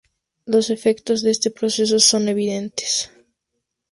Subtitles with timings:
[0.47, 3.11] Los efectos de este proceso son evidentes.